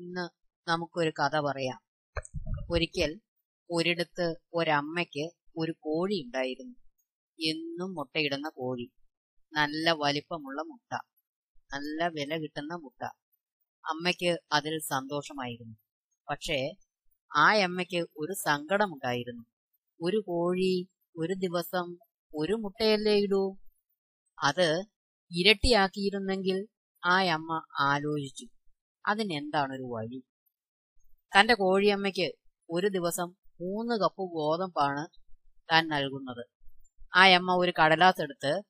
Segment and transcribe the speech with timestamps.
[0.00, 0.24] ഇന്ന്
[0.68, 1.80] നമുക്കൊരു കഥ പറയാം.
[2.70, 3.20] ഒരിക്കൽ
[3.70, 6.76] ഒരിടത്ത് ഒരമ്മയ്ക്ക് ഒരു കോഴി ഉണ്ടായിരുന്നു.
[7.38, 8.86] എന്നും മുട്ടയിടുന്ന കോഴി.
[9.52, 10.92] നല്ല വലിപ്പമുള്ള മുട്ട.
[11.74, 13.02] നല്ല വില കിട്ടുന്ന മുട്ട.
[13.84, 15.76] അമ്മയ്ക്ക് അതിൽ സന്തോഷമായിരുന്നു.
[16.28, 16.58] പക്ഷേ
[17.36, 19.44] ആ അമ്മയ്ക്ക് ഒരു സങ്കടമുണ്ടായിരുന്നു.
[20.00, 21.86] ഒരു കോഴി ഒരു ദിവസം
[22.36, 23.56] ഒരു മുട്ടയല്ലേ ഇടൂ?
[24.38, 24.68] അത്
[25.30, 26.66] ഇരട്ടിയാക്കിയിരുന്നെങ്കിൽ
[27.04, 28.46] ആ അമ്മ ആലോചിച്ചു.
[29.06, 30.20] അതിനെന്താണൊരു വഴി?
[31.32, 32.32] തന്റെ കോഴിയമ്മയ്ക്ക്
[32.70, 33.28] ഒരു ദിവസം
[33.60, 35.02] മൂന്ന് കപ്പ് ഗോതമ്പാണ്
[35.72, 36.44] താൻ നൽകുന്നത്.
[37.14, 38.62] ആ അമ്മ ഒരു കടലാസെടുത്ത്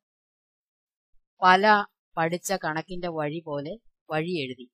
[1.43, 1.85] പല
[2.17, 3.79] പഠിച്ച കണക്കിന്റെ വഴി പോലെ
[4.11, 4.67] വഴി എഴുതി.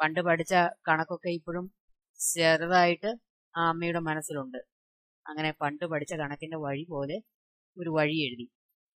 [0.00, 0.54] പണ്ട് പഠിച്ച
[0.88, 1.72] കണക്കൊക്കെ ഇപ്പോഴും
[2.32, 3.10] ചെറുതായിട്ട്
[3.56, 4.58] ആ അമ്മയുടെ മനസ്സിലുണ്ട്.
[5.26, 7.16] അങ്ങനെ പണ്ട് പഠിച്ച കണക്കിന്റെ വഴി പോലെ
[7.76, 8.46] ഒരു വഴി എഴുതി.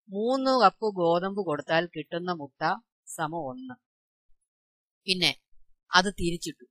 [0.09, 2.61] മൂന്ന് കപ്പ് ഗോതമ്പ് കൊടുത്താൽ കിട്ടുന്ന മുട്ട
[3.07, 3.90] സമ ഒന്ന്.
[5.07, 5.31] പിന്നെ
[5.91, 6.65] അത് തിരിച്ചിട്ടു.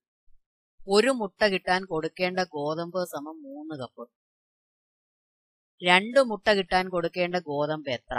[0.88, 4.04] ഒരു മുട്ട കിട്ടാൻ കൊടുക്കേണ്ട ഗോതമ്പ് സമം മൂന്ന് കപ്പ്
[5.82, 8.16] രണ്ട് മുട്ട കിട്ടാൻ കൊടുക്കേണ്ട ഗോതമ്പ് എത്ര?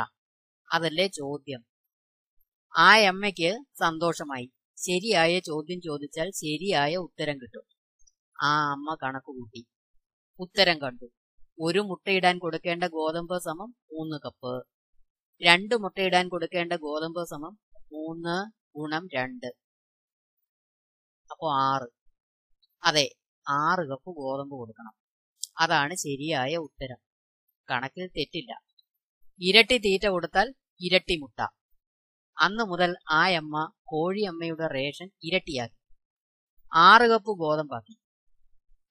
[0.74, 1.62] അതല്ലേ ചോദ്യം.
[2.76, 4.48] ആ അമ്മയ്ക്ക് സന്തോഷമായി.
[4.78, 7.66] ശരിയായ ചോദ്യം ചോദിച്ചാൽ ശരിയായ ഉത്തരം കിട്ടും.
[8.42, 9.62] ആ അമ്മ കണക്ക് കൂട്ടി.
[10.40, 11.08] ഉത്തരം കണ്ടു.
[11.62, 14.54] ഒരു മുട്ടയിടാൻ കൊടുക്കേണ്ട ഗോതമ്പ് സമം മൂന്ന് കപ്പ്
[15.42, 17.54] രണ്ട് മുട്ടയിടാൻ കൊടുക്കേണ്ട ഗോതമ്പ് സമം
[17.94, 18.36] മൂന്ന്
[18.80, 19.61] ഗുണം രണ്ട്.
[21.32, 21.88] അപ്പോ ആറ്.
[22.84, 23.16] അതെ
[23.50, 24.94] ആറ് കപ്പ് ഗോതമ്പ് കൊടുക്കണം.
[25.60, 26.98] അതാണ് ശരിയായ ഉത്തരം.
[27.72, 28.62] കണക്കിൽ തെറ്റില്ല.
[29.40, 31.48] ഇരട്ടി തീറ്റ കൊടുത്താൽ ഇരട്ടി മുട്ട.
[32.42, 35.78] അന്ന് മുതൽ ആ അമ്മ കോഴിയമ്മയുടെ റേഷൻ ഇരട്ടിയാക്കി.
[36.76, 37.98] ആറ് കപ്പ് ഗോതമ്പാക്കി.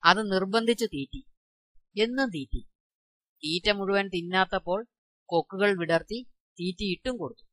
[0.04, 1.24] അത് നിർബന്ധിച്ചു തീറ്റി.
[2.02, 2.62] എന്നും തീറ്റി.
[3.44, 4.86] തീറ്റ മുഴുവൻ തിന്നാത്തപ്പോൾ
[5.28, 6.26] കൊക്കുകൾ വിടർത്തി
[6.60, 7.46] തീറ്റിയിട്ടും കൊടുത്തു.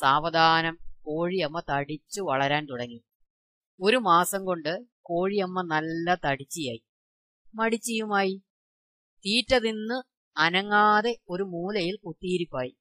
[0.00, 3.02] സാവധാനം കോഴിയമ്മ തടിച്ചു വളരാൻ തുടങ്ങി.
[3.80, 6.82] ഒരു മാസം കൊണ്ട് കോഴിയമ്മ നല്ല തടിച്ചിയായി.
[7.54, 8.42] മടിച്ചിയുമായി.
[9.18, 10.02] തീറ്റ തിന്ന്
[10.36, 12.76] അനങ്ങാതെ ഒരു മൂലയിൽ കുത്തിയിരിപ്പായി.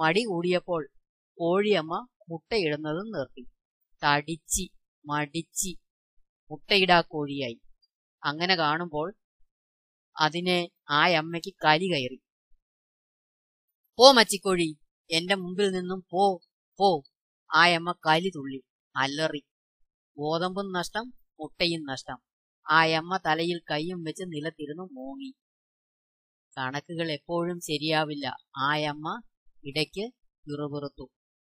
[0.00, 0.88] മടി കൂടിയപ്പോൾ
[1.38, 3.44] കോഴിയമ്മ മുട്ടയിടുന്നതും നിർത്തി.
[4.04, 4.70] തടിച്ചി
[5.06, 5.78] മടിച്ചി
[6.50, 7.60] മുട്ടയിടാ കോഴിയായി.
[8.24, 9.14] അങ്ങനെ കാണുമ്പോൾ
[10.20, 12.22] അതിനെ ആ അമ്മയ്ക്ക് കലി കയറി.
[13.98, 14.78] പോ മച്ചിക്കോഴി
[15.10, 16.40] എന്റെ മുമ്പിൽ നിന്നും പോ
[16.78, 17.02] പോ.
[17.54, 18.62] ആ അമ്മ കലി തുള്ളി
[18.96, 19.42] അലറി.
[20.16, 21.06] ഗോതമ്പും നഷ്ടം
[21.40, 22.18] മുട്ടയും നഷ്ടം.
[22.66, 25.30] ആ അമ്മ തലയിൽ കൈയും വെച്ച് നിലത്തിരുന്നു മൂങ്ങി.
[26.56, 28.26] കണക്കുകൾ എപ്പോഴും ശരിയാവില്ല.
[28.56, 29.22] ആ അമ്മ
[29.64, 30.04] ഇടയ്ക്ക്
[30.44, 31.06] പിറുപിറുത്തു.